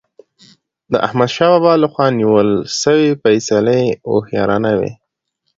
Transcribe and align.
د 0.91 0.93
احمدشاه 1.07 1.51
بابا 1.53 1.73
له 1.83 1.87
خوا 1.93 2.07
نیول 2.19 2.49
سوي 2.83 3.09
فيصلي 3.21 3.81
هوښیارانه 4.09 4.71
وي. 4.79 4.91